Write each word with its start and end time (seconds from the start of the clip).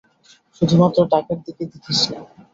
শুধুমাত্র 0.55 0.99
টাকার 1.11 1.37
দিকে 1.45 1.63
দেখিস 1.71 1.99
না। 2.09 2.19